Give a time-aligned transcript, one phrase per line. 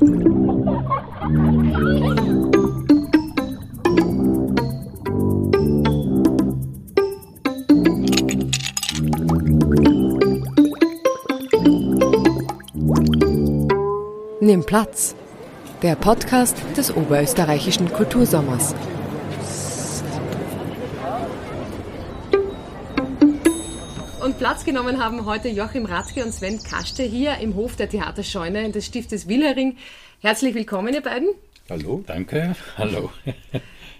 [0.00, 0.12] Nimm
[14.64, 15.14] Platz.
[15.82, 18.74] Der Podcast des Oberösterreichischen Kultursommers.
[24.60, 28.84] Platz genommen haben heute Joachim Ratzke und Sven Kaschte hier im Hof der Theaterscheune des
[28.84, 29.78] Stiftes Wilhering.
[30.20, 31.30] Herzlich willkommen, ihr beiden.
[31.70, 32.04] Hallo.
[32.06, 32.54] Danke.
[32.76, 33.10] Hallo.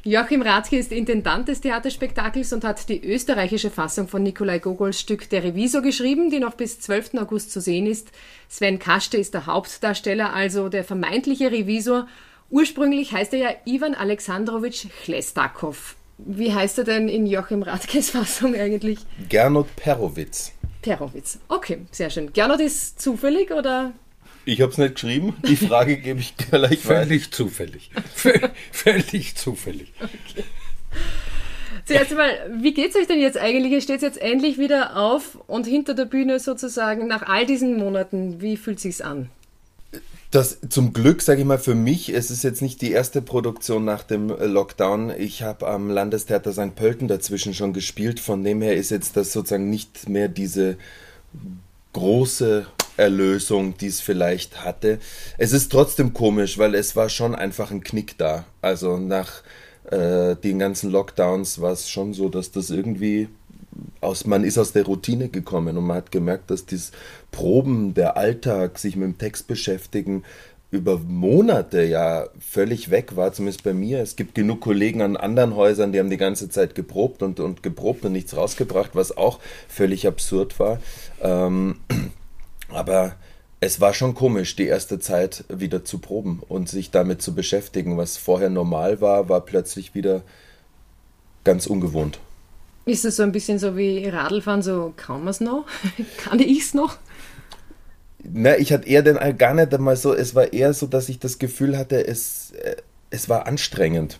[0.04, 5.30] Joachim Rathke ist Intendant des Theaterspektakels und hat die österreichische Fassung von Nikolai Gogols Stück
[5.30, 7.14] Der Revisor geschrieben, die noch bis 12.
[7.14, 8.12] August zu sehen ist.
[8.50, 12.06] Sven Kaschte ist der Hauptdarsteller, also der vermeintliche Revisor.
[12.50, 15.96] Ursprünglich heißt er ja Ivan Alexandrowitsch Chlestakov.
[16.26, 18.98] Wie heißt er denn in Joachim Rathkes Fassung eigentlich?
[19.28, 20.52] Gernot Perowitz.
[20.82, 21.38] Perowitz.
[21.48, 22.32] Okay, sehr schön.
[22.32, 23.92] Gernot ist zufällig oder
[24.44, 25.36] ich habe es nicht geschrieben.
[25.46, 27.04] Die Frage gebe ich gleich weiter.
[27.04, 27.90] Völlig zufällig.
[28.72, 29.92] Völlig zufällig.
[30.00, 30.44] Okay.
[31.84, 33.72] Zuerst einmal, wie geht es euch denn jetzt eigentlich?
[33.72, 38.40] Ihr steht jetzt endlich wieder auf und hinter der Bühne sozusagen nach all diesen Monaten.
[38.40, 39.28] Wie fühlt es sich an?
[40.30, 43.84] Das zum Glück, sage ich mal, für mich, es ist jetzt nicht die erste Produktion
[43.84, 45.10] nach dem Lockdown.
[45.10, 46.76] Ich habe am Landestheater St.
[46.76, 48.20] Pölten dazwischen schon gespielt.
[48.20, 50.76] Von dem her ist jetzt das sozusagen nicht mehr diese
[51.94, 55.00] große Erlösung, die es vielleicht hatte.
[55.36, 58.44] Es ist trotzdem komisch, weil es war schon einfach ein Knick da.
[58.62, 59.42] Also nach
[59.90, 63.28] äh, den ganzen Lockdowns war es schon so, dass das irgendwie
[64.00, 66.92] aus, man ist aus der Routine gekommen und man hat gemerkt, dass dieses
[67.30, 70.24] Proben, der Alltag, sich mit dem Text beschäftigen,
[70.70, 74.00] über Monate ja völlig weg war, zumindest bei mir.
[74.00, 77.62] Es gibt genug Kollegen an anderen Häusern, die haben die ganze Zeit geprobt und, und
[77.62, 80.78] geprobt und nichts rausgebracht, was auch völlig absurd war.
[81.20, 81.76] Ähm,
[82.68, 83.16] aber
[83.58, 87.98] es war schon komisch, die erste Zeit wieder zu proben und sich damit zu beschäftigen.
[87.98, 90.22] Was vorher normal war, war plötzlich wieder
[91.44, 92.20] ganz ungewohnt.
[92.84, 95.66] Ist es so ein bisschen so wie Radlfahren, so kann man es noch?
[96.18, 96.96] kann ich es noch?
[98.22, 101.18] Na, ich hatte eher den gar nicht einmal so, es war eher so, dass ich
[101.18, 102.76] das Gefühl hatte, es, äh,
[103.10, 104.18] es war anstrengend.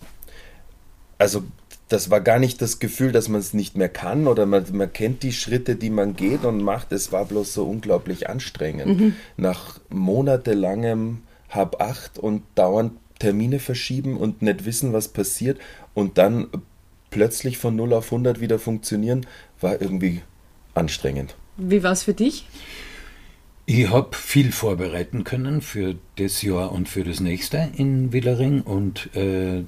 [1.19, 1.43] Also
[1.89, 4.93] das war gar nicht das Gefühl, dass man es nicht mehr kann oder man, man
[4.93, 6.93] kennt die Schritte, die man geht und macht.
[6.93, 9.01] Es war bloß so unglaublich anstrengend.
[9.01, 9.15] Mhm.
[9.37, 15.59] Nach monatelangem Hab acht und dauernd Termine verschieben und nicht wissen, was passiert
[15.93, 16.47] und dann
[17.11, 19.27] plötzlich von 0 auf 100 wieder funktionieren,
[19.61, 20.23] war irgendwie
[20.75, 21.35] anstrengend.
[21.57, 22.47] Wie war es für dich?
[23.73, 29.15] Ich habe viel vorbereiten können für das Jahr und für das nächste in Willering und
[29.15, 29.63] äh,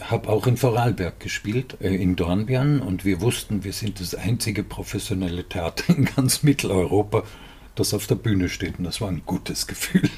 [0.00, 2.80] habe auch in Vorarlberg gespielt, äh, in Dornbirn.
[2.80, 7.24] Und wir wussten, wir sind das einzige professionelle Theater in ganz Mitteleuropa,
[7.74, 8.78] das auf der Bühne steht.
[8.78, 10.08] Und das war ein gutes Gefühl.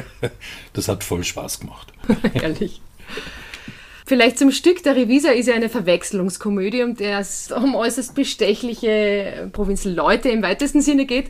[0.72, 1.92] das hat voll Spaß gemacht.
[2.32, 2.80] Ehrlich.
[4.08, 4.82] Vielleicht zum Stück.
[4.84, 10.80] Der Revisor ist ja eine Verwechslungskomödie, um der es um äußerst bestechliche Provinzleute im weitesten
[10.80, 11.26] Sinne geht.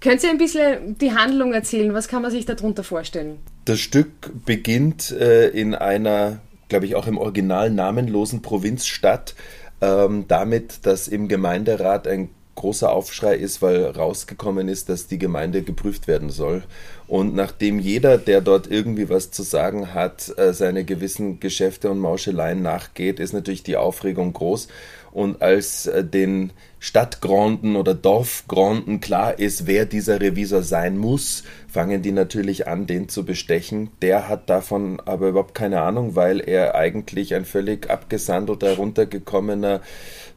[0.00, 1.94] Könnt ihr ein bisschen die Handlung erzählen?
[1.94, 3.38] Was kann man sich darunter vorstellen?
[3.66, 4.08] Das Stück
[4.44, 9.36] beginnt äh, in einer, glaube ich, auch im Original namenlosen Provinzstadt
[9.80, 15.62] ähm, damit, dass im Gemeinderat ein großer Aufschrei ist, weil rausgekommen ist, dass die Gemeinde
[15.62, 16.64] geprüft werden soll.
[17.06, 22.00] Und nachdem jeder, der dort irgendwie was zu sagen hat, äh, seine gewissen Geschäfte und
[22.00, 24.66] Mauscheleien nachgeht, ist natürlich die Aufregung groß.
[25.12, 32.02] Und als äh, den Stadtgranden oder Dorfgranden klar ist, wer dieser Revisor sein muss, fangen
[32.02, 33.90] die natürlich an, den zu bestechen.
[34.02, 39.80] Der hat davon aber überhaupt keine Ahnung, weil er eigentlich ein völlig abgesandelter, runtergekommener,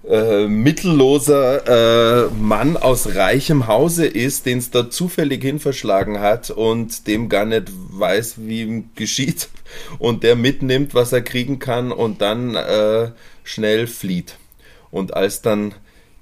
[0.07, 6.49] äh, mittelloser äh, Mann aus reichem Hause ist, den es da zufällig hin verschlagen hat
[6.51, 9.49] und dem gar nicht weiß, wie ihm geschieht
[9.99, 13.11] und der mitnimmt, was er kriegen kann und dann äh,
[13.43, 14.37] schnell flieht.
[14.91, 15.73] Und als dann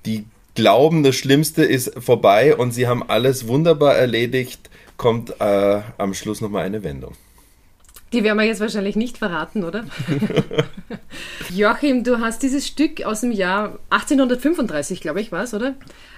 [0.05, 6.13] die glauben, das Schlimmste ist vorbei und sie haben alles wunderbar erledigt, kommt äh, am
[6.15, 7.13] Schluss nochmal eine Wendung.
[8.13, 9.83] Die werden wir jetzt wahrscheinlich nicht verraten, oder?
[11.54, 15.75] Joachim, du hast dieses Stück aus dem Jahr 1835, glaube ich, war es, oder?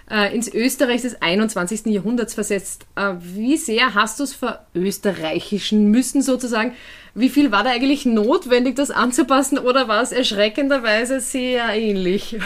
[0.10, 1.88] Äh, ins Österreich des 21.
[1.88, 2.86] Jahrhunderts versetzt.
[2.96, 6.74] Äh, wie sehr hast du es verösterreichischen müssen, sozusagen?
[7.16, 12.38] Wie viel war da eigentlich notwendig, das anzupassen, oder war es erschreckenderweise sehr ähnlich?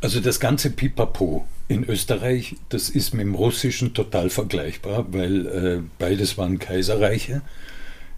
[0.00, 5.80] Also das ganze Pipapo in Österreich, das ist mit dem Russischen total vergleichbar, weil äh,
[5.98, 7.42] beides waren Kaiserreiche.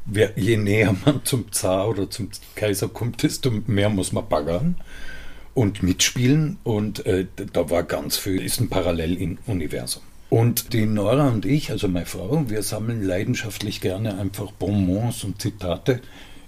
[0.06, 4.76] Wer, je näher man zum Zar oder zum Kaiser kommt, desto mehr muss man baggern
[5.54, 6.58] und mitspielen.
[6.64, 10.02] Und äh, da war ganz viel, ist ein Paralleluniversum.
[10.30, 15.42] Und die Nora und ich, also meine Frau, wir sammeln leidenschaftlich gerne einfach Bonbons und
[15.42, 16.00] Zitate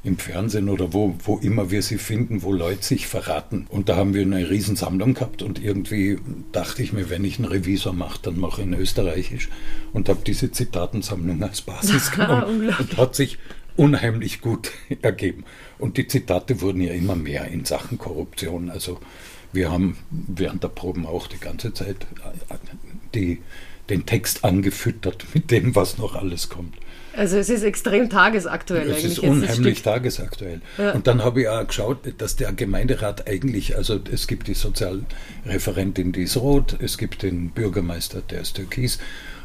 [0.04, 3.66] im Fernsehen oder wo, wo immer wir sie finden, wo Leute sich verraten.
[3.68, 6.18] Und da haben wir eine Riesensammlung gehabt und irgendwie
[6.50, 9.48] dachte ich mir, wenn ich einen Revisor mache, dann mache ich in Österreichisch
[9.92, 13.38] und habe diese Zitatensammlung als Basis genommen und hat sich
[13.76, 14.72] unheimlich gut
[15.02, 15.44] ergeben.
[15.78, 18.70] Und die Zitate wurden ja immer mehr in Sachen Korruption.
[18.70, 18.98] Also
[19.52, 22.06] wir haben während der Proben auch die ganze Zeit
[22.48, 22.56] äh,
[23.14, 23.40] die,
[23.88, 26.74] den Text angefüttert mit dem, was noch alles kommt.
[27.16, 29.04] Also es ist extrem tagesaktuell es eigentlich.
[29.04, 30.60] Es ist unheimlich tagesaktuell.
[30.78, 30.92] Ja.
[30.92, 36.12] Und dann habe ich auch geschaut, dass der Gemeinderat eigentlich, also es gibt die Sozialreferentin,
[36.12, 38.98] die ist rot, es gibt den Bürgermeister, der ist türkis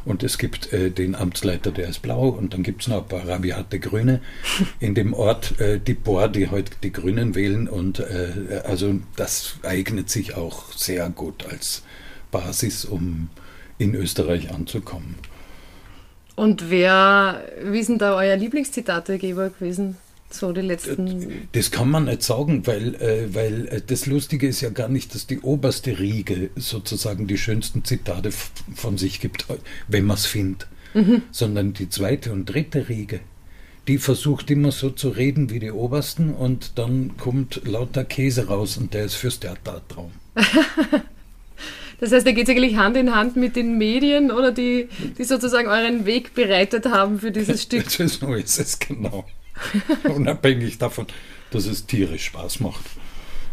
[0.05, 3.07] und es gibt äh, den Amtsleiter, der ist blau und dann gibt es noch ein
[3.07, 4.21] paar rabiate Grüne
[4.79, 9.55] in dem Ort, äh, die Bohr, die heute die Grünen wählen und äh, also das
[9.63, 11.83] eignet sich auch sehr gut als
[12.31, 13.29] Basis, um
[13.77, 15.15] in Österreich anzukommen.
[16.37, 19.97] Und wer, wie sind da euer Lieblingszitategeber gewesen?
[20.29, 21.47] So die letzten.
[21.53, 25.15] Das kann man nicht sagen, weil, äh, weil äh, das Lustige ist ja gar nicht,
[25.15, 28.29] dass die oberste Riege sozusagen die schönsten Zitate
[28.75, 29.47] von sich gibt,
[29.87, 31.23] wenn man es findet, mhm.
[31.31, 33.19] sondern die zweite und dritte Riege.
[33.87, 38.77] Die versucht immer so zu reden wie die obersten und dann kommt lauter Käse raus
[38.77, 40.11] und der ist fürs Theatertraum.
[41.99, 45.23] Das heißt, da geht es eigentlich Hand in Hand mit den Medien oder die, die
[45.23, 47.89] sozusagen euren Weg bereitet haben für dieses Stück.
[47.89, 49.25] so ist es, genau.
[50.03, 51.07] Unabhängig davon,
[51.51, 52.85] dass es tierisch Spaß macht,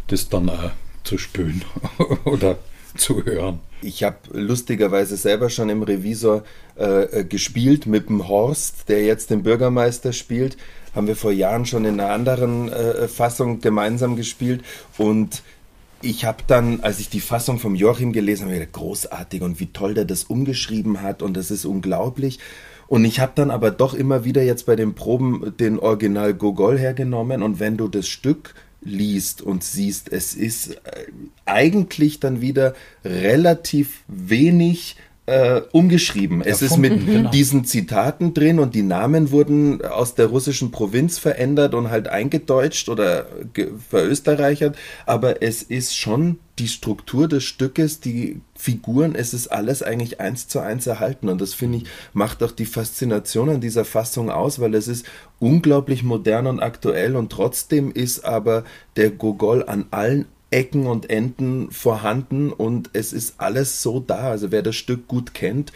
[0.08, 0.70] das dann auch
[1.02, 1.62] zu spüren
[2.24, 2.58] oder
[2.96, 3.60] zu hören.
[3.82, 6.44] Ich habe lustigerweise selber schon im Revisor
[6.78, 10.56] äh, äh, gespielt mit dem Horst, der jetzt den Bürgermeister spielt.
[10.94, 14.62] Haben wir vor Jahren schon in einer anderen äh, Fassung gemeinsam gespielt
[14.96, 15.42] und
[16.02, 19.72] ich habe dann, als ich die Fassung vom Joachim gelesen habe, gedacht, großartig und wie
[19.72, 22.38] toll der das umgeschrieben hat und das ist unglaublich.
[22.86, 26.78] Und ich habe dann aber doch immer wieder jetzt bei den Proben den Original Gogol
[26.78, 31.06] hergenommen und wenn du das Stück liest und siehst, es ist äh,
[31.46, 32.74] eigentlich dann wieder
[33.04, 36.42] relativ wenig äh, umgeschrieben.
[36.42, 37.30] Es ist mit genau.
[37.30, 42.90] diesen Zitaten drin und die Namen wurden aus der russischen Provinz verändert und halt eingedeutscht
[42.90, 43.26] oder
[43.88, 44.76] verösterreichert,
[45.06, 50.46] aber es ist schon die Struktur des Stückes, die Figuren, es ist alles eigentlich eins
[50.46, 54.60] zu eins erhalten und das finde ich macht auch die Faszination an dieser Fassung aus,
[54.60, 55.06] weil es ist
[55.40, 58.64] unglaublich modern und aktuell und trotzdem ist aber
[58.96, 64.30] der Gogol an allen Ecken und Enden vorhanden und es ist alles so da.
[64.30, 65.72] Also wer das Stück gut kennt,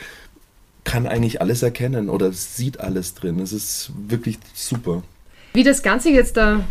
[0.84, 3.40] kann eigentlich alles erkennen oder sieht alles drin.
[3.40, 5.02] Es ist wirklich super.
[5.52, 6.64] Wie das Ganze jetzt da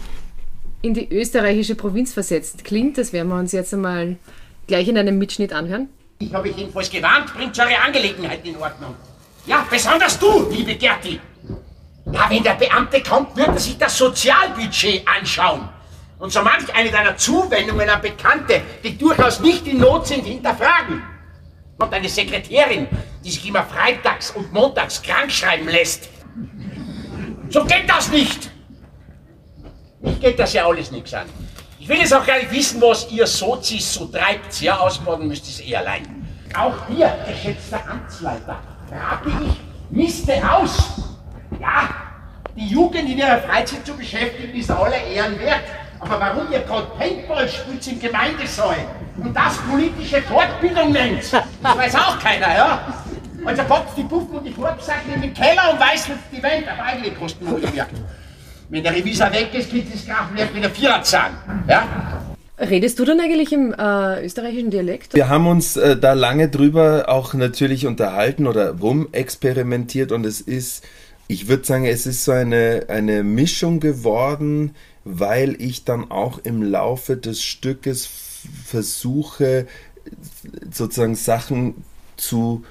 [0.81, 4.15] in die österreichische Provinz versetzt klingt, das werden wir uns jetzt einmal
[4.67, 5.89] gleich in einem Mitschnitt anhören.
[6.19, 8.95] Ich habe euch jedenfalls gewarnt, bringt eure Angelegenheiten in Ordnung.
[9.45, 11.19] Ja, besonders du, liebe Gerti.
[12.11, 15.67] Ja, wenn der Beamte kommt, wird er sich das Sozialbudget anschauen
[16.19, 21.03] und so manch eine deiner Zuwendungen an Bekannte, die durchaus nicht in Not sind, hinterfragen.
[21.77, 22.87] Und eine Sekretärin,
[23.23, 26.09] die sich immer freitags und montags krank schreiben lässt.
[27.49, 28.49] So geht das nicht.
[30.01, 31.27] Mich geht das ja alles nichts an.
[31.79, 34.59] Ich will jetzt auch gar nicht wissen, was ihr Sozis so treibt.
[34.59, 36.27] Ja, ausmorden müsst ihr es eh allein.
[36.55, 38.59] Auch ihr, geschätzter Amtsleiter,
[38.91, 41.01] rate ich, miste aus.
[41.61, 41.89] Ja,
[42.55, 45.63] die Jugend in ihrer Freizeit zu beschäftigen, ist aller Ehren wert.
[45.99, 48.77] Aber warum ihr gerade Paintball spielt im Gemeindesaal
[49.17, 53.03] und das politische Fortbildung nennt, das weiß auch keiner, ja?
[53.45, 56.65] Also packt die Puffen und die Korbsachen in den Keller und weiß nicht die Welt,
[56.67, 57.87] aber eigentlich kosten wir mehr.
[58.69, 61.35] Wenn der Revisor weg ist, geht das Grafenwerk wieder Vierer zahlen,
[61.67, 61.87] ja?
[62.59, 65.13] Redest du dann eigentlich im äh, österreichischen Dialekt?
[65.13, 70.83] Wir haben uns äh, da lange drüber auch natürlich unterhalten oder rumexperimentiert und es ist,
[71.27, 74.75] ich würde sagen, es ist so eine, eine Mischung geworden
[75.07, 78.07] weil ich dann auch im Laufe des Stückes
[78.65, 79.67] versuche,
[80.71, 81.83] sozusagen Sachen
[82.17, 82.63] zu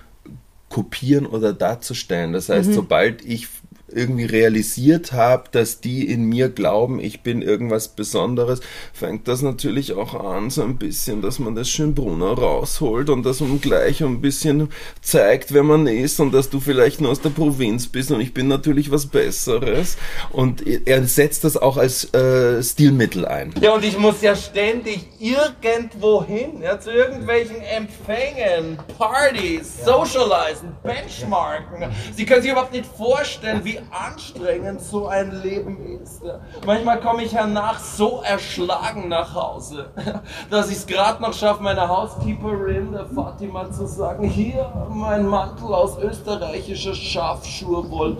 [0.68, 2.32] kopieren oder darzustellen.
[2.32, 2.74] Das heißt, mhm.
[2.74, 3.48] sobald ich
[3.96, 8.60] irgendwie realisiert habe, dass die in mir glauben, ich bin irgendwas Besonderes,
[8.92, 13.40] fängt das natürlich auch an, so ein bisschen, dass man das Schönbrunner rausholt und dass
[13.40, 14.68] man gleich ein bisschen
[15.00, 18.34] zeigt, wer man ist und dass du vielleicht nur aus der Provinz bist und ich
[18.34, 19.96] bin natürlich was Besseres.
[20.30, 23.54] Und er setzt das auch als äh, Stilmittel ein.
[23.60, 29.84] Ja, und ich muss ja ständig irgendwo hin, ja, zu irgendwelchen Empfängen, Partys, ja.
[29.84, 31.90] socialisen, benchmarken.
[32.14, 36.22] Sie können sich überhaupt nicht vorstellen, wie anstrengend so ein Leben ist.
[36.64, 39.90] Manchmal komme ich hernach so erschlagen nach Hause,
[40.50, 45.66] dass ich es gerade noch schaffe, meiner Housekeeperin, der Fatima, zu sagen, hier mein Mantel
[45.66, 48.18] aus österreichischer Schafschurwolle.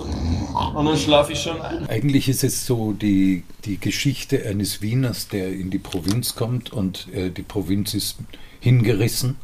[0.75, 1.89] Und dann schlafe ich schon ein.
[1.89, 7.09] Eigentlich ist es so die, die Geschichte eines Wieners, der in die Provinz kommt und
[7.13, 8.19] äh, die Provinz ist
[8.61, 9.37] hingerissen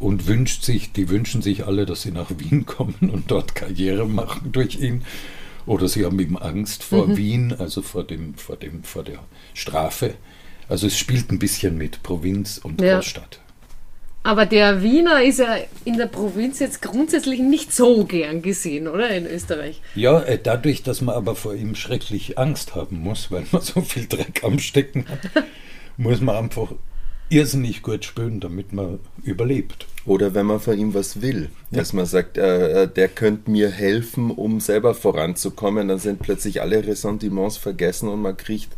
[0.00, 4.06] und wünscht sich, die wünschen sich alle, dass sie nach Wien kommen und dort Karriere
[4.06, 5.02] machen durch ihn.
[5.66, 7.16] Oder sie haben eben Angst vor mhm.
[7.16, 9.18] Wien, also vor, dem, vor, dem, vor der
[9.54, 10.14] Strafe.
[10.68, 12.96] Also es spielt ein bisschen mit Provinz und ja.
[12.96, 13.40] Großstadt.
[14.22, 19.08] Aber der Wiener ist ja in der Provinz jetzt grundsätzlich nicht so gern gesehen, oder?
[19.10, 19.80] In Österreich.
[19.94, 23.80] Ja, äh, dadurch, dass man aber vor ihm schrecklich Angst haben muss, weil man so
[23.80, 25.44] viel Dreck am Stecken hat,
[25.96, 26.72] muss man einfach
[27.30, 29.86] irrsinnig gut spüren, damit man überlebt.
[30.04, 31.78] Oder wenn man von ihm was will, ja.
[31.78, 36.60] dass man sagt, äh, äh, der könnte mir helfen, um selber voranzukommen, dann sind plötzlich
[36.60, 38.74] alle Ressentiments vergessen und man kriegt,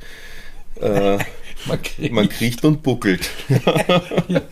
[0.81, 1.19] äh,
[1.67, 2.13] man, kriegt.
[2.13, 3.31] man kriecht und buckelt.
[4.29, 4.43] ja,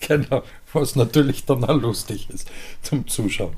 [0.00, 2.48] genau, was natürlich dann auch lustig ist
[2.82, 3.54] zum Zuschauen.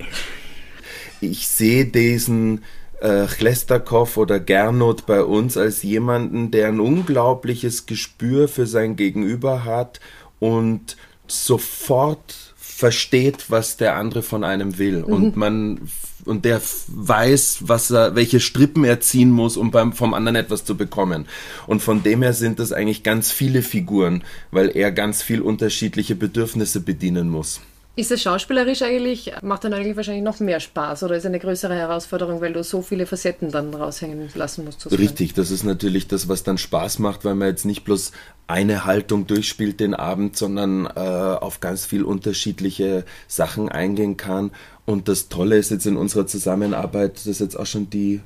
[1.20, 2.64] Ich sehe diesen
[3.00, 9.64] äh, Chlestakov oder Gernot bei uns als jemanden, der ein unglaubliches Gespür für sein Gegenüber
[9.64, 10.00] hat
[10.40, 14.98] und sofort versteht, was der andere von einem will.
[14.98, 15.04] Mhm.
[15.12, 15.80] Und man
[16.24, 20.64] und der weiß, was er, welche Strippen er ziehen muss, um beim, vom anderen etwas
[20.64, 21.26] zu bekommen.
[21.66, 26.14] Und von dem her sind das eigentlich ganz viele Figuren, weil er ganz viel unterschiedliche
[26.14, 27.60] Bedürfnisse bedienen muss.
[27.98, 31.74] Ist es schauspielerisch eigentlich, macht dann eigentlich wahrscheinlich noch mehr Spaß oder ist eine größere
[31.74, 34.82] Herausforderung, weil du so viele Facetten dann raushängen lassen musst?
[34.82, 35.02] Sozusagen?
[35.02, 38.12] Richtig, das ist natürlich das, was dann Spaß macht, weil man jetzt nicht bloß
[38.46, 44.52] eine Haltung durchspielt den Abend, sondern äh, auf ganz viel unterschiedliche Sachen eingehen kann.
[44.86, 48.20] Und das Tolle ist jetzt in unserer Zusammenarbeit, das ist jetzt auch schon die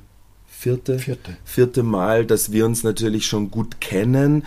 [0.46, 1.38] vierte, vierte.
[1.46, 4.44] vierte Mal, dass wir uns natürlich schon gut kennen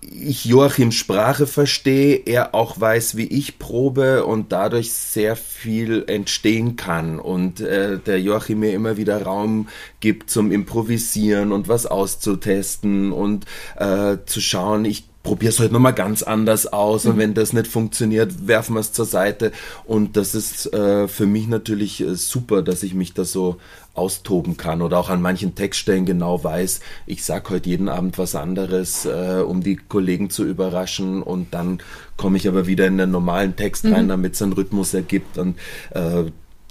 [0.00, 6.76] ich Joachim Sprache verstehe, er auch weiß, wie ich probe und dadurch sehr viel entstehen
[6.76, 7.18] kann.
[7.18, 9.68] Und äh, der Joachim mir immer wieder Raum
[10.00, 15.94] gibt zum Improvisieren und was auszutesten und äh, zu schauen, ich probiere es heute nochmal
[15.94, 17.20] ganz anders aus und mhm.
[17.20, 19.52] wenn das nicht funktioniert, werfen wir es zur Seite
[19.84, 23.58] und das ist äh, für mich natürlich äh, super, dass ich mich da so
[23.94, 28.34] austoben kann oder auch an manchen Textstellen genau weiß, ich sag heute jeden Abend was
[28.34, 31.78] anderes, äh, um die Kollegen zu überraschen und dann
[32.16, 34.10] komme ich aber wieder in den normalen Text rein, mhm.
[34.10, 35.56] damit es einen Rhythmus ergibt und
[35.90, 36.24] äh,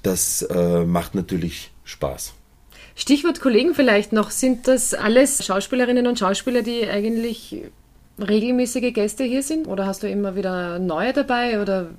[0.03, 2.34] das äh, macht natürlich Spaß.
[2.96, 7.63] Stichwort Kollegen vielleicht noch, sind das alles Schauspielerinnen und Schauspieler, die eigentlich
[8.20, 9.68] regelmäßige Gäste hier sind?
[9.68, 11.62] Oder hast du immer wieder neue dabei?
[11.62, 11.89] Oder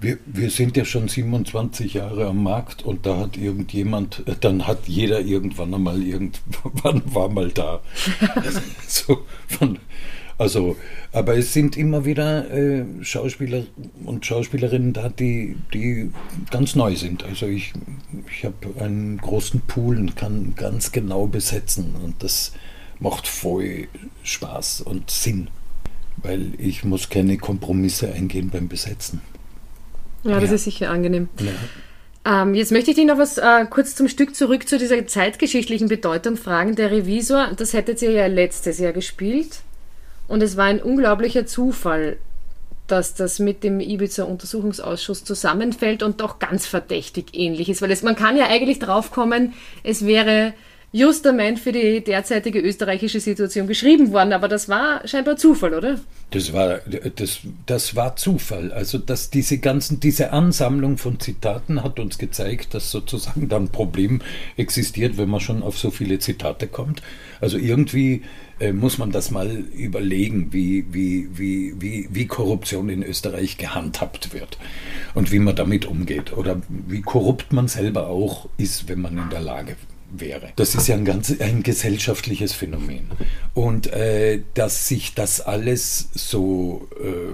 [0.00, 4.86] wir, wir sind ja schon 27 Jahre am Markt und da hat irgendjemand, dann hat
[4.88, 7.80] jeder irgendwann einmal irgendwann war mal da.
[8.86, 9.78] so von,
[10.36, 10.76] also,
[11.12, 13.62] aber es sind immer wieder äh, Schauspieler
[14.04, 16.10] und Schauspielerinnen da, die, die
[16.50, 17.24] ganz neu sind.
[17.24, 17.72] Also ich,
[18.30, 22.52] ich habe einen großen Pool und kann ganz genau besetzen und das
[22.98, 23.88] macht voll
[24.22, 25.48] Spaß und Sinn,
[26.16, 29.20] weil ich muss keine Kompromisse eingehen beim Besetzen.
[30.24, 30.56] Ja, das ja.
[30.56, 31.28] ist sicher angenehm.
[31.38, 32.42] Ja.
[32.42, 35.88] Ähm, jetzt möchte ich dich noch was äh, kurz zum Stück zurück zu dieser zeitgeschichtlichen
[35.88, 36.74] Bedeutung fragen.
[36.74, 39.60] Der Revisor, das hättet ihr ja letztes Jahr gespielt.
[40.26, 42.16] Und es war ein unglaublicher Zufall,
[42.88, 47.80] dass das mit dem Ibiza-Untersuchungsausschuss zusammenfällt und doch ganz verdächtig ähnlich ist.
[47.80, 50.52] Weil es, man kann ja eigentlich draufkommen, es wäre
[50.92, 56.00] Justament für die derzeitige österreichische Situation geschrieben worden, aber das war scheinbar Zufall, oder?
[56.30, 56.78] Das war,
[57.16, 58.72] das, das war Zufall.
[58.72, 63.68] Also, dass diese ganzen, diese Ansammlung von Zitaten hat uns gezeigt, dass sozusagen da ein
[63.68, 64.22] Problem
[64.56, 67.02] existiert, wenn man schon auf so viele Zitate kommt.
[67.40, 68.22] Also irgendwie
[68.60, 74.32] äh, muss man das mal überlegen, wie, wie, wie, wie, wie Korruption in Österreich gehandhabt
[74.32, 74.56] wird
[75.14, 79.30] und wie man damit umgeht oder wie korrupt man selber auch ist, wenn man in
[79.30, 80.52] der Lage ist wäre.
[80.56, 83.10] Das ist ja ein ganz ein gesellschaftliches Phänomen.
[83.54, 87.32] Und äh, dass sich das alles so, äh,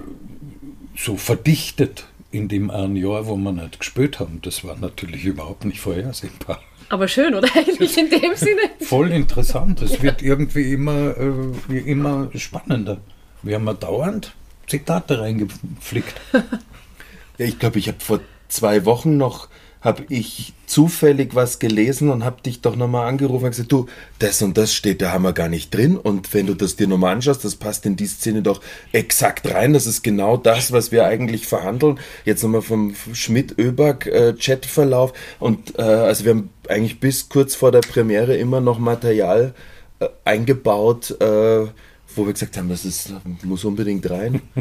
[0.96, 5.64] so verdichtet in dem einen Jahr, wo man nicht gespürt haben, das war natürlich überhaupt
[5.64, 6.60] nicht vorhersehbar.
[6.88, 8.60] Aber schön, oder eigentlich in dem Sinne?
[8.80, 9.80] Voll interessant.
[9.82, 10.02] Es ja.
[10.02, 13.00] wird irgendwie immer, äh, immer spannender.
[13.42, 14.34] Wir haben ja dauernd
[14.66, 16.20] Zitate reingeflickt.
[16.32, 19.48] ja, ich glaube, ich habe vor zwei Wochen noch
[19.82, 23.86] habe ich zufällig was gelesen und habe dich doch nochmal angerufen und gesagt, du,
[24.20, 25.96] das und das steht, da haben wir gar nicht drin.
[25.96, 28.60] Und wenn du das dir nochmal anschaust, das passt in die Szene doch
[28.92, 29.72] exakt rein.
[29.72, 31.98] Das ist genau das, was wir eigentlich verhandeln.
[32.24, 35.12] Jetzt nochmal vom Schmidt-Öberg-Chatverlauf.
[35.40, 39.52] Und äh, also wir haben eigentlich bis kurz vor der Premiere immer noch Material
[39.98, 41.66] äh, eingebaut, äh,
[42.14, 43.12] wo wir gesagt haben, das ist,
[43.42, 44.42] muss unbedingt rein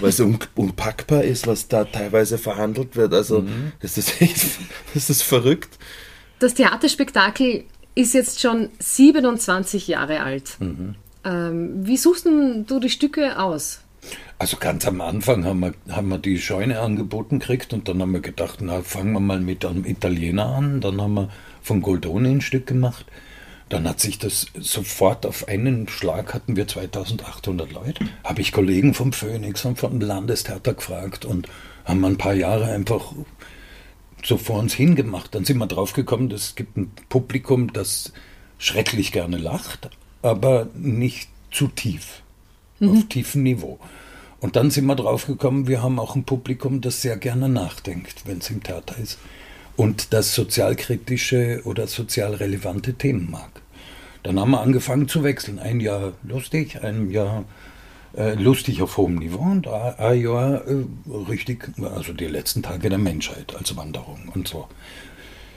[0.00, 3.14] weil es un unpackbar ist, was da teilweise verhandelt wird.
[3.14, 3.72] Also mhm.
[3.80, 4.46] das ist echt,
[4.94, 5.78] das ist verrückt.
[6.38, 7.64] Das Theaterspektakel
[7.94, 10.56] ist jetzt schon 27 Jahre alt.
[10.60, 10.94] Mhm.
[11.24, 13.80] Ähm, wie suchst du die Stücke aus?
[14.38, 18.12] Also ganz am Anfang haben wir, haben wir die Scheune angeboten gekriegt und dann haben
[18.12, 20.80] wir gedacht, na fangen wir mal mit einem Italiener an.
[20.80, 21.30] Dann haben wir
[21.62, 23.06] von Goldoni ein Stück gemacht.
[23.68, 28.04] Dann hat sich das sofort auf einen Schlag hatten wir 2800 Leute.
[28.22, 31.48] Habe ich Kollegen vom Phoenix und vom Landestheater gefragt und
[31.84, 33.12] haben ein paar Jahre einfach
[34.24, 35.34] so vor uns hingemacht.
[35.34, 38.12] Dann sind wir draufgekommen, es gibt ein Publikum, das
[38.58, 39.90] schrecklich gerne lacht,
[40.22, 42.22] aber nicht zu tief,
[42.78, 42.90] mhm.
[42.90, 43.80] auf tiefem Niveau.
[44.40, 48.38] Und dann sind wir draufgekommen, wir haben auch ein Publikum, das sehr gerne nachdenkt, wenn
[48.38, 49.18] es im Theater ist
[49.76, 53.62] und das sozialkritische oder sozial relevante Themen mag.
[54.22, 55.58] Dann haben wir angefangen zu wechseln.
[55.58, 57.44] Ein Jahr lustig, ein Jahr
[58.16, 60.84] äh, lustig auf hohem Niveau und ein Jahr äh,
[61.28, 64.66] richtig, also die letzten Tage der Menschheit als Wanderung und so.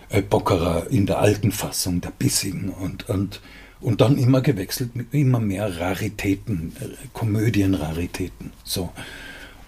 [0.09, 3.41] Äh, Bockerer in der alten Fassung, der bissigen und, und,
[3.79, 8.51] und dann immer gewechselt mit immer mehr Raritäten, äh, Komödienraritäten.
[8.63, 8.91] So.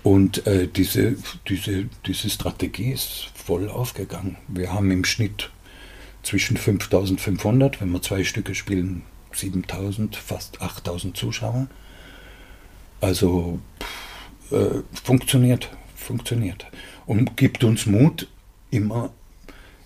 [0.03, 1.15] Und äh, diese,
[1.47, 4.37] diese, diese Strategie ist voll aufgegangen.
[4.47, 5.51] Wir haben im Schnitt
[6.23, 9.03] zwischen 5500, wenn wir zwei Stücke spielen,
[9.33, 11.67] 7000, fast 8000 Zuschauer.
[12.99, 13.59] Also
[14.51, 16.65] äh, funktioniert, funktioniert.
[17.05, 18.27] Und gibt uns Mut,
[18.69, 19.11] immer,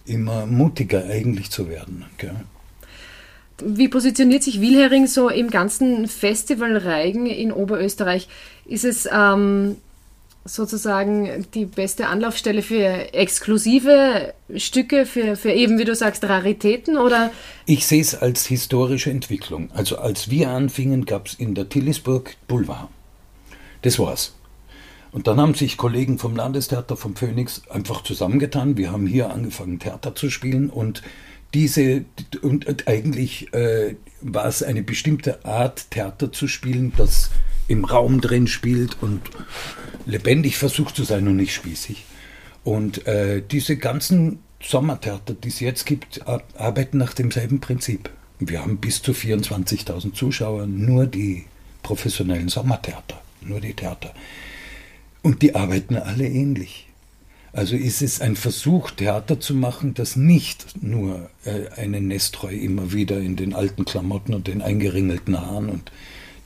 [0.05, 2.05] immer mutiger eigentlich zu werden.
[2.17, 2.36] Gell?
[3.63, 8.27] Wie positioniert sich Wilhering so im ganzen Festival Reigen in Oberösterreich?
[8.65, 9.77] Ist es ähm,
[10.45, 17.31] sozusagen die beste Anlaufstelle für exklusive Stücke, für, für eben, wie du sagst, Raritäten oder?
[17.65, 19.71] Ich sehe es als historische Entwicklung.
[19.73, 22.89] Also als wir anfingen, gab es in der Tillisburg Boulevard.
[23.81, 24.35] Das war's.
[25.11, 28.77] Und dann haben sich Kollegen vom Landestheater, vom Phoenix einfach zusammengetan.
[28.77, 31.01] Wir haben hier angefangen, Theater zu spielen und
[31.53, 32.03] diese,
[32.41, 37.31] und eigentlich äh, war es eine bestimmte Art, Theater zu spielen, das
[37.67, 39.21] im Raum drin spielt und
[40.05, 42.05] lebendig versucht zu sein und nicht spießig.
[42.63, 48.09] Und äh, diese ganzen Sommertheater, die es jetzt gibt, arbeiten nach demselben Prinzip.
[48.39, 51.45] Wir haben bis zu 24.000 Zuschauer, nur die
[51.83, 54.13] professionellen Sommertheater, nur die Theater.
[55.21, 56.87] Und die arbeiten alle ähnlich.
[57.53, 62.91] Also ist es ein Versuch, Theater zu machen, das nicht nur äh, einen Nestreu immer
[62.91, 65.91] wieder in den alten Klamotten und den eingeringelten Haaren und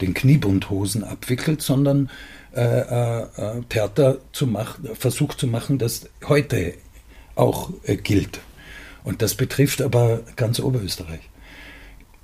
[0.01, 2.09] den Kniebundhosen abwickelt, sondern
[2.53, 6.73] äh, äh, äh, Theater zu machen, Versuch zu machen, das heute
[7.35, 8.39] auch äh, gilt.
[9.03, 11.21] Und das betrifft aber ganz Oberösterreich.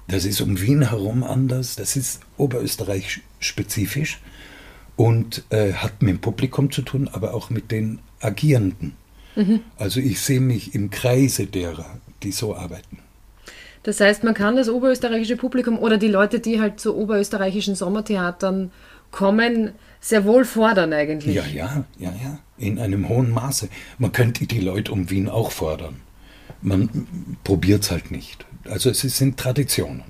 [0.08, 4.20] Das ist um Wien herum anders, das ist Oberösterreich spezifisch
[4.96, 8.94] und äh, hat mit dem Publikum zu tun, aber auch mit den Agierenden.
[9.36, 9.62] Mhm.
[9.78, 13.00] Also ich sehe mich im Kreise derer, die so arbeiten.
[13.86, 18.72] Das heißt, man kann das oberösterreichische Publikum oder die Leute, die halt zu oberösterreichischen Sommertheatern
[19.12, 21.36] kommen, sehr wohl fordern eigentlich.
[21.36, 22.40] Ja, ja, ja, ja.
[22.58, 23.70] In einem hohen Maße.
[24.00, 25.98] Man könnte die Leute um Wien auch fordern.
[26.64, 28.48] Man probiert es halt nicht.
[28.68, 30.04] Also es sind Traditionen.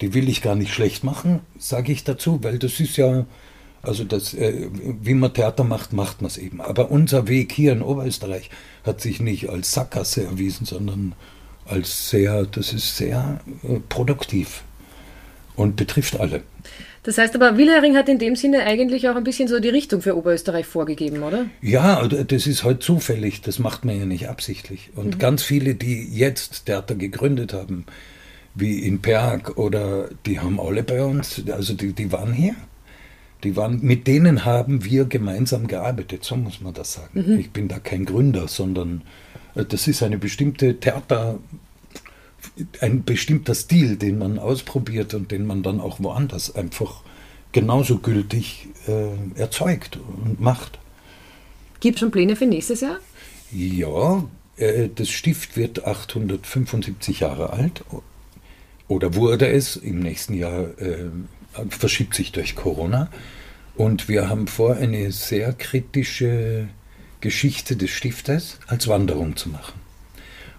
[0.00, 3.26] Die will ich gar nicht schlecht machen, sage ich dazu, weil das ist ja,
[3.82, 4.70] also das, äh,
[5.02, 6.62] wie man Theater macht, macht man es eben.
[6.62, 8.48] Aber unser Weg hier in Oberösterreich
[8.84, 11.14] hat sich nicht als Sackgasse erwiesen, sondern
[11.66, 14.62] als sehr, das ist sehr äh, produktiv
[15.56, 16.42] und betrifft alle.
[17.04, 20.02] Das heißt aber, Wilhering hat in dem Sinne eigentlich auch ein bisschen so die Richtung
[20.02, 21.46] für Oberösterreich vorgegeben, oder?
[21.60, 24.90] Ja, das ist halt zufällig, das macht man ja nicht absichtlich.
[24.94, 25.18] Und mhm.
[25.18, 27.86] ganz viele, die jetzt Theater gegründet haben,
[28.54, 32.54] wie in Perg oder die haben alle bei uns, also die, die waren hier.
[33.42, 37.26] Die waren, mit denen haben wir gemeinsam gearbeitet, so muss man das sagen.
[37.26, 37.38] Mhm.
[37.40, 39.02] Ich bin da kein Gründer, sondern
[39.54, 41.38] das ist eine bestimmte Theater,
[42.80, 47.02] ein bestimmter Stil, den man ausprobiert und den man dann auch woanders einfach
[47.52, 50.78] genauso gültig äh, erzeugt und macht.
[51.80, 52.98] Gibt es schon Pläne für nächstes Jahr?
[53.52, 54.24] Ja,
[54.56, 57.84] äh, das Stift wird 875 Jahre alt
[58.88, 59.76] oder wurde es.
[59.76, 61.10] Im nächsten Jahr äh,
[61.68, 63.10] verschiebt sich durch Corona.
[63.74, 66.68] Und wir haben vor, eine sehr kritische
[67.22, 69.80] Geschichte des Stiftes als Wanderung zu machen.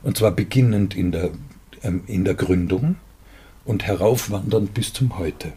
[0.02, 1.30] Und zwar beginnend in der,
[1.84, 2.95] ähm, in der Gründung
[3.65, 5.54] und heraufwandernd bis zum Heute.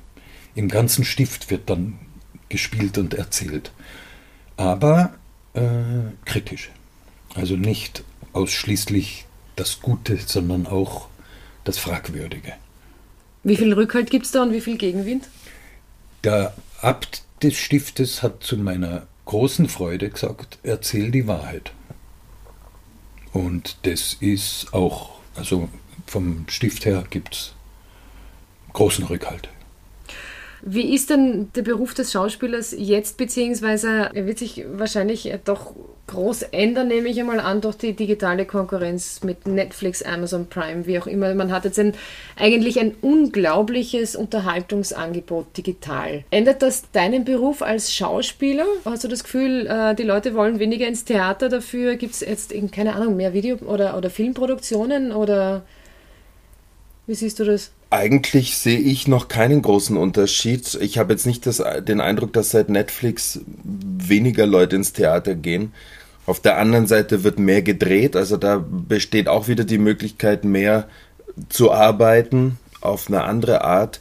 [0.55, 1.99] Im ganzen Stift wird dann
[2.49, 3.73] gespielt und erzählt.
[4.57, 5.15] Aber
[5.55, 5.61] äh,
[6.25, 6.71] kritisch.
[7.35, 11.09] Also nicht ausschließlich das Gute, sondern auch
[11.65, 12.53] das Fragwürdige.
[13.43, 15.29] Wie viel Rückhalt gibt es da und wie viel Gegenwind?
[16.25, 21.73] Der Abt des Stiftes hat zu meiner großen Freude gesagt, erzähl die Wahrheit.
[23.33, 25.69] Und das ist auch, also
[26.07, 27.55] vom Stift her gibt es
[28.73, 29.51] großen Rückhalt.
[30.69, 35.75] Wie ist denn der Beruf des Schauspielers jetzt, beziehungsweise er wird sich wahrscheinlich doch
[36.09, 40.99] groß ändern, nehme ich einmal an, durch die digitale Konkurrenz mit Netflix, Amazon Prime, wie
[40.99, 41.33] auch immer.
[41.37, 41.95] Man hat jetzt ein,
[42.35, 46.25] eigentlich ein unglaubliches Unterhaltungsangebot digital.
[46.33, 48.67] Ändert das deinen Beruf als Schauspieler?
[48.85, 52.53] Hast du das Gefühl, äh, die Leute wollen weniger ins Theater, dafür gibt es jetzt,
[52.73, 55.63] keine Ahnung, mehr Video- oder, oder Filmproduktionen oder
[57.07, 57.71] wie siehst du das?
[57.89, 60.77] Eigentlich sehe ich noch keinen großen Unterschied.
[60.81, 65.73] Ich habe jetzt nicht das, den Eindruck, dass seit Netflix weniger Leute ins Theater gehen.
[66.27, 70.89] Auf der anderen Seite wird mehr gedreht, also da besteht auch wieder die Möglichkeit, mehr
[71.49, 74.01] zu arbeiten auf eine andere Art.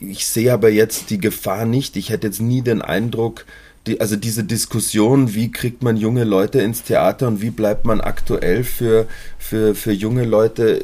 [0.00, 1.96] Ich sehe aber jetzt die Gefahr nicht.
[1.96, 3.44] Ich hätte jetzt nie den Eindruck,
[3.88, 8.00] die, also diese Diskussion, wie kriegt man junge Leute ins Theater und wie bleibt man
[8.00, 9.06] aktuell für,
[9.38, 10.80] für, für junge Leute,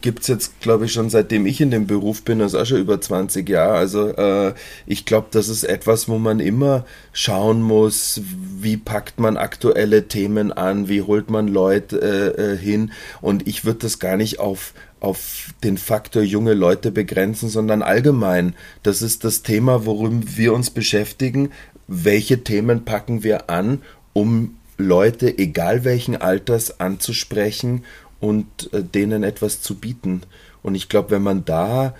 [0.00, 2.66] gibt es jetzt, glaube ich, schon seitdem ich in dem Beruf bin, das ist auch
[2.66, 3.74] schon über 20 Jahre.
[3.74, 4.54] Also äh,
[4.86, 8.20] ich glaube, das ist etwas, wo man immer schauen muss,
[8.60, 12.00] wie packt man aktuelle Themen an, wie holt man Leute
[12.36, 12.92] äh, äh hin.
[13.20, 18.56] Und ich würde das gar nicht auf auf den Faktor junge Leute begrenzen, sondern allgemein.
[18.82, 21.50] Das ist das Thema, worum wir uns beschäftigen
[21.88, 27.84] welche Themen packen wir an, um Leute, egal welchen Alters, anzusprechen
[28.20, 30.22] und äh, denen etwas zu bieten.
[30.62, 31.94] Und ich glaube, wenn man da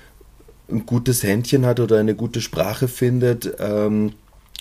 [0.71, 4.13] ein gutes Händchen hat oder eine gute Sprache findet, ähm,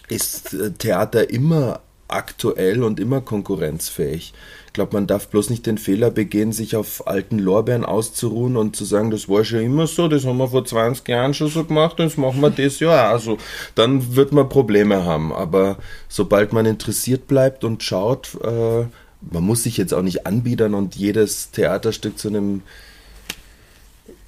[0.07, 4.33] ist äh, Theater immer aktuell und immer konkurrenzfähig
[4.77, 8.85] glaube, man darf bloß nicht den Fehler begehen, sich auf alten Lorbeeren auszuruhen und zu
[8.85, 11.97] sagen, das war schon immer so, das haben wir vor 20 Jahren schon so gemacht,
[11.97, 13.09] das machen wir das Jahr.
[13.09, 13.39] Also
[13.73, 15.33] dann wird man Probleme haben.
[15.33, 18.85] Aber sobald man interessiert bleibt und schaut, äh,
[19.31, 22.61] man muss sich jetzt auch nicht anbiedern und jedes Theaterstück zu einem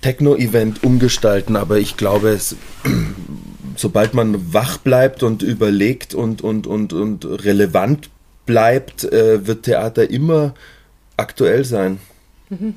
[0.02, 2.56] Techno-Event umgestalten, aber ich glaube, es,
[3.76, 8.10] sobald man wach bleibt und überlegt und, und, und, und relevant
[8.50, 10.56] bleibt, äh, wird Theater immer
[11.18, 12.00] aktuell sein.
[12.50, 12.74] Mhm.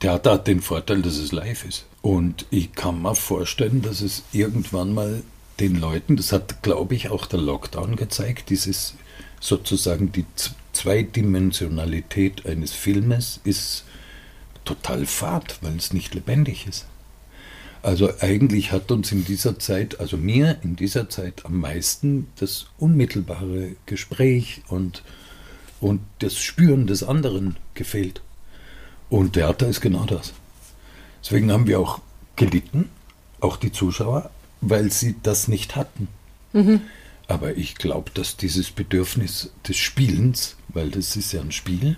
[0.00, 1.86] Theater hat den Vorteil, dass es live ist.
[2.02, 5.22] Und ich kann mir vorstellen, dass es irgendwann mal
[5.60, 8.94] den Leuten, das hat, glaube ich, auch der Lockdown gezeigt, dieses
[9.40, 10.26] sozusagen die
[10.74, 13.84] Zweidimensionalität eines Filmes ist
[14.66, 16.84] total fad, weil es nicht lebendig ist.
[17.82, 22.66] Also eigentlich hat uns in dieser Zeit, also mir in dieser Zeit am meisten das
[22.78, 25.02] unmittelbare Gespräch und,
[25.80, 28.20] und das Spüren des anderen gefehlt.
[29.08, 30.34] Und Theater ist genau das.
[31.22, 32.00] Deswegen haben wir auch
[32.36, 32.90] gelitten,
[33.40, 36.08] auch die Zuschauer, weil sie das nicht hatten.
[36.52, 36.82] Mhm.
[37.28, 41.96] Aber ich glaube, dass dieses Bedürfnis des Spielens, weil das ist ja ein Spiel,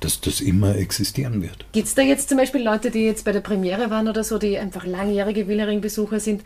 [0.00, 1.66] dass das immer existieren wird.
[1.72, 4.38] Gibt es da jetzt zum Beispiel Leute, die jetzt bei der Premiere waren oder so,
[4.38, 6.42] die einfach langjährige Willering-Besucher sind,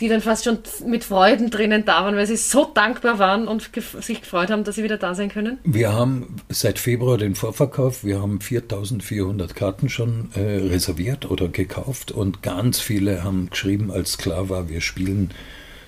[0.00, 3.70] die dann fast schon mit Freuden drinnen da waren, weil sie so dankbar waren und
[4.00, 5.58] sich gefreut haben, dass sie wieder da sein können?
[5.64, 12.10] Wir haben seit Februar den Vorverkauf, wir haben 4400 Karten schon äh, reserviert oder gekauft
[12.10, 15.30] und ganz viele haben geschrieben, als klar war, wir spielen,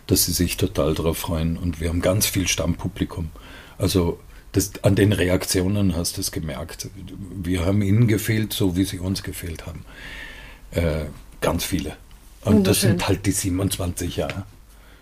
[0.07, 3.31] dass sie sich total darauf freuen und wir haben ganz viel Stammpublikum.
[3.77, 4.21] Also
[4.57, 6.89] das, an den Reaktionen hast du es gemerkt.
[7.43, 9.85] Wir haben ihnen gefehlt, so wie sie uns gefehlt haben.
[10.71, 11.05] Äh,
[11.41, 11.97] ganz viele.
[12.43, 14.45] Und das sind halt die 27 Jahre.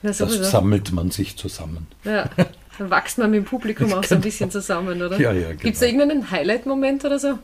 [0.03, 1.87] Ja, das sammelt man sich zusammen.
[2.05, 2.29] Ja,
[2.79, 5.21] dann wächst man mit dem Publikum auch so ein bisschen zusammen, oder?
[5.21, 5.63] Ja, ja, genau.
[5.63, 7.39] Gibt es da irgendeinen Highlight-Moment oder so?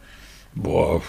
[0.54, 1.00] Boah,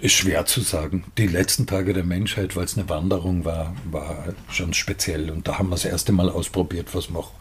[0.00, 1.04] ist schwer zu sagen.
[1.16, 5.30] Die letzten Tage der Menschheit, weil es eine Wanderung war, war schon speziell.
[5.30, 7.32] Und da haben wir das erste Mal ausprobiert, was macht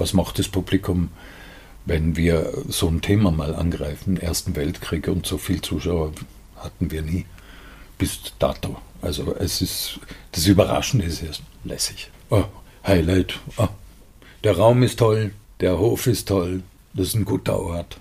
[0.00, 1.10] was macht das Publikum,
[1.84, 6.12] wenn wir so ein Thema mal angreifen, Ersten Weltkrieg und so viele Zuschauer
[6.56, 7.26] hatten wir nie
[7.98, 8.76] bis dato.
[9.02, 10.00] Also es ist,
[10.32, 12.10] das Überraschende ist erst lässig.
[12.30, 12.44] Oh,
[12.86, 13.68] Highlight, oh,
[14.44, 16.62] der Raum ist toll, der Hof ist toll,
[16.94, 17.98] das ist ein guter Ort.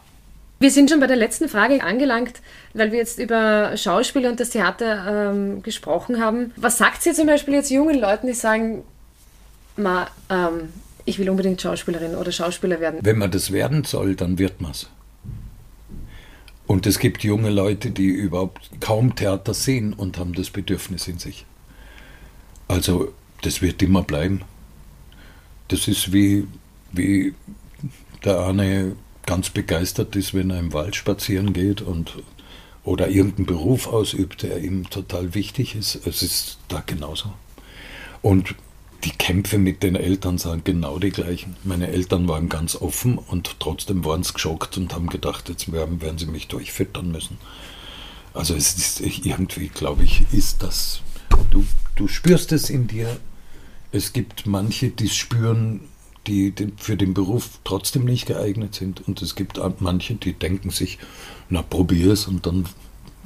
[0.61, 2.41] Wir sind schon bei der letzten Frage angelangt,
[2.73, 6.51] weil wir jetzt über Schauspieler und das Theater ähm, gesprochen haben.
[6.57, 8.83] Was sagt sie zum Beispiel jetzt jungen Leuten, die sagen,
[9.77, 10.69] ma, ähm,
[11.09, 12.99] ich will unbedingt Schauspielerin oder Schauspieler werden.
[13.01, 14.89] Wenn man das werden soll, dann wird man es.
[16.67, 21.17] Und es gibt junge Leute, die überhaupt kaum Theater sehen und haben das Bedürfnis in
[21.17, 21.47] sich.
[22.67, 24.41] Also das wird immer bleiben.
[25.67, 26.45] Das ist wie,
[26.91, 27.33] wie
[28.23, 28.95] der eine
[29.25, 32.21] ganz begeistert ist, wenn er im Wald spazieren geht und
[32.83, 36.07] oder irgendeinen Beruf ausübt, der ihm total wichtig ist.
[36.07, 37.33] Es ist da genauso.
[38.21, 38.55] Und
[39.03, 41.55] die Kämpfe mit den Eltern sind genau die gleichen.
[41.63, 46.01] Meine Eltern waren ganz offen und trotzdem waren sie geschockt und haben gedacht, jetzt werden,
[46.01, 47.37] werden sie mich durchfüttern müssen.
[48.33, 51.01] Also es ist irgendwie, glaube ich, ist das,
[51.49, 53.17] du, du spürst es in dir.
[53.91, 55.81] Es gibt manche, die es spüren,
[56.27, 59.07] die für den Beruf trotzdem nicht geeignet sind.
[59.07, 60.99] Und es gibt manche, die denken sich,
[61.49, 62.67] na probier es und dann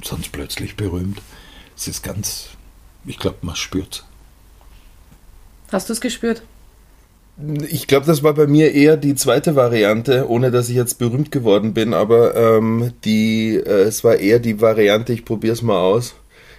[0.02, 1.20] sind sie plötzlich berühmt.
[1.76, 2.50] Es ist ganz,
[3.04, 4.13] ich glaube, man spürt es.
[5.70, 6.42] Hast du es gespürt?
[7.68, 11.32] Ich glaube, das war bei mir eher die zweite Variante, ohne dass ich jetzt berühmt
[11.32, 15.80] geworden bin, aber ähm, die, äh, es war eher die Variante, ich probiere es mal
[15.80, 16.14] aus.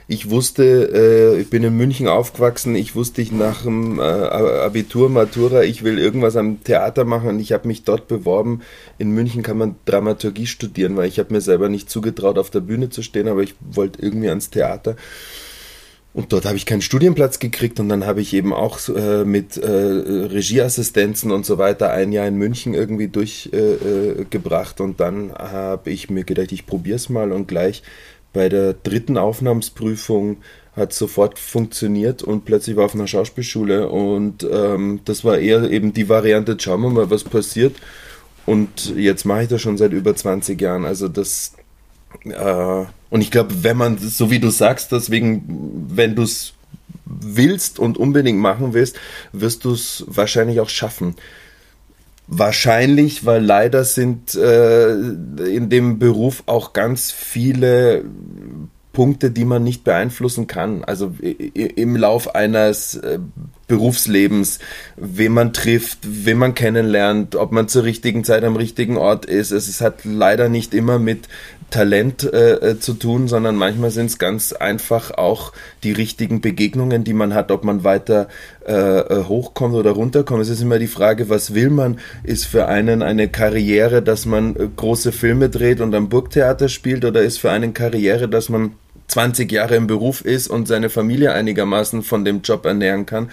[0.08, 5.10] Ich wusste, äh, ich bin in München aufgewachsen, ich wusste ich nach dem äh, Abitur,
[5.10, 8.62] Matura, ich will irgendwas am Theater machen und ich habe mich dort beworben.
[9.00, 12.60] In München kann man Dramaturgie studieren, weil ich habe mir selber nicht zugetraut, auf der
[12.60, 14.96] Bühne zu stehen, aber ich wollte irgendwie ans Theater.
[16.16, 19.58] Und dort habe ich keinen Studienplatz gekriegt und dann habe ich eben auch äh, mit
[19.58, 25.92] äh, Regieassistenzen und so weiter ein Jahr in München irgendwie durchgebracht äh, und dann habe
[25.92, 27.84] ich mir gedacht, ich probiere es mal und gleich
[28.32, 30.38] bei der dritten Aufnahmsprüfung
[30.74, 35.92] hat sofort funktioniert und plötzlich war auf einer Schauspielschule und ähm, das war eher eben
[35.92, 37.76] die Variante, schauen wir mal, was passiert.
[38.46, 40.86] Und jetzt mache ich das schon seit über 20 Jahren.
[40.86, 41.54] Also das,
[42.24, 46.54] äh, und ich glaube, wenn man, so wie du sagst, deswegen, wenn du es
[47.06, 48.98] willst und unbedingt machen willst,
[49.32, 51.16] wirst du es wahrscheinlich auch schaffen.
[52.28, 58.04] Wahrscheinlich, weil leider sind äh, in dem Beruf auch ganz viele
[58.94, 60.84] Punkte, die man nicht beeinflussen kann.
[60.84, 63.20] Also im Lauf eines äh,
[63.68, 64.60] Berufslebens,
[64.96, 69.52] wen man trifft, wen man kennenlernt, ob man zur richtigen Zeit am richtigen Ort ist.
[69.52, 71.28] Es hat leider nicht immer mit
[71.72, 75.52] Talent äh, äh, zu tun, sondern manchmal sind es ganz einfach auch
[75.84, 78.28] die richtigen Begegnungen, die man hat, ob man weiter
[78.68, 80.42] äh, äh, hochkommt oder runterkommt.
[80.42, 82.00] Es ist immer die Frage, was will man?
[82.24, 87.04] Ist für einen eine Karriere, dass man äh, große Filme dreht und am Burgtheater spielt
[87.04, 88.74] oder ist für einen Karriere, dass man
[89.08, 93.30] 20 Jahre im Beruf ist und seine Familie einigermaßen von dem Job ernähren kann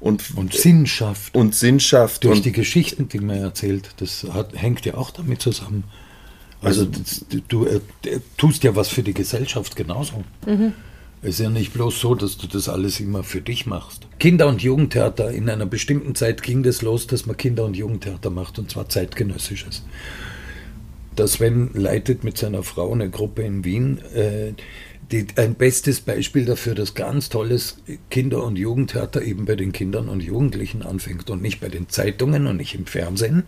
[0.00, 1.34] und, und Sinn schafft.
[1.34, 2.24] Und Sinn schafft.
[2.24, 5.84] Durch und die Geschichten, die man erzählt, das hat, hängt ja auch damit zusammen.
[6.62, 7.80] Also, also du, äh,
[8.36, 10.24] tust ja was für die Gesellschaft genauso.
[10.46, 10.72] Mhm.
[11.22, 14.06] Es ist ja nicht bloß so, dass du das alles immer für dich machst.
[14.18, 18.30] Kinder- und Jugendtheater, in einer bestimmten Zeit ging das los, dass man Kinder- und Jugendtheater
[18.30, 19.82] macht, und zwar zeitgenössisches.
[21.16, 24.52] Der Sven leitet mit seiner Frau eine Gruppe in Wien, äh,
[25.12, 27.78] die, ein bestes Beispiel dafür, dass ganz tolles
[28.10, 32.46] Kinder- und Jugendtheater eben bei den Kindern und Jugendlichen anfängt und nicht bei den Zeitungen
[32.46, 33.44] und nicht im Fernsehen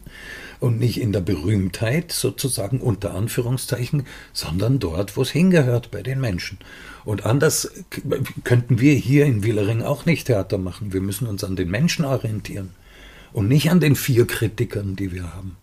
[0.60, 6.20] und nicht in der Berühmtheit sozusagen unter Anführungszeichen, sondern dort, wo es hingehört, bei den
[6.20, 6.58] Menschen.
[7.04, 7.70] Und anders
[8.44, 10.92] könnten wir hier in Willering auch nicht Theater machen.
[10.92, 12.70] Wir müssen uns an den Menschen orientieren
[13.32, 15.56] und nicht an den vier Kritikern, die wir haben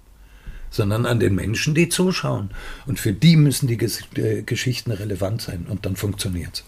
[0.69, 2.49] sondern an den Menschen, die zuschauen.
[2.85, 3.79] Und für die müssen die
[4.19, 6.63] äh, Geschichten relevant sein und dann funktioniert es.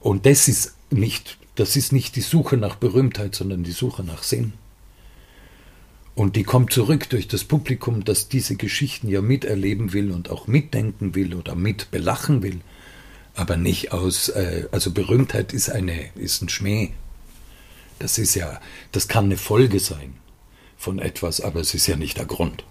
[0.00, 4.22] Und das ist nicht, das ist nicht die Suche nach Berühmtheit, sondern die Suche nach
[4.22, 4.52] Sinn.
[6.14, 10.48] Und die kommt zurück durch das Publikum, das diese Geschichten ja miterleben will und auch
[10.48, 12.60] mitdenken will oder mitbelachen will.
[13.36, 16.90] Aber nicht aus, äh, also Berühmtheit ist eine, ist ein Schmäh.
[18.00, 18.60] Das ist ja,
[18.90, 20.14] das kann eine Folge sein
[20.76, 22.64] von etwas, aber es ist ja nicht der Grund.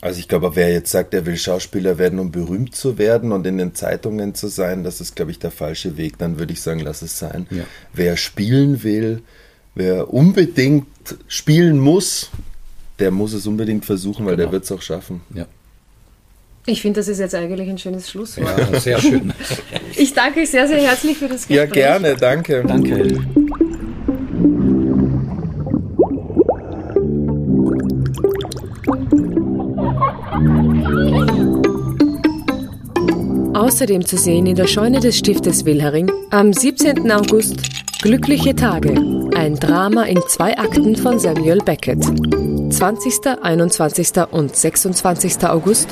[0.00, 3.46] Also ich glaube, wer jetzt sagt, er will Schauspieler werden, um berühmt zu werden und
[3.46, 6.18] in den Zeitungen zu sein, das ist, glaube ich, der falsche Weg.
[6.18, 7.46] Dann würde ich sagen, lass es sein.
[7.50, 7.64] Ja.
[7.92, 9.22] Wer spielen will,
[9.74, 10.86] wer unbedingt
[11.26, 12.30] spielen muss,
[13.00, 14.46] der muss es unbedingt versuchen, weil genau.
[14.46, 15.20] der wird es auch schaffen.
[15.34, 15.46] Ja.
[16.66, 18.58] Ich finde, das ist jetzt eigentlich ein schönes Schlusswort.
[18.58, 19.32] Ja, sehr schön.
[19.96, 21.56] Ich danke euch sehr, sehr herzlich für das Gespräch.
[21.56, 22.62] Ja, gerne, danke.
[22.62, 23.20] Danke.
[33.58, 37.10] Außerdem zu sehen in der Scheune des Stiftes Wilhering am 17.
[37.10, 37.56] August
[38.00, 38.94] Glückliche Tage,
[39.34, 42.04] ein Drama in zwei Akten von Samuel Beckett.
[42.04, 44.12] 20., 21.
[44.30, 45.44] und 26.
[45.44, 45.88] August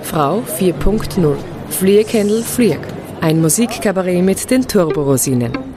[0.00, 1.36] Frau 4.0
[1.68, 2.80] Flieg Händel Flieg,
[3.20, 5.73] ein Musikkabarett mit den Turborosinen.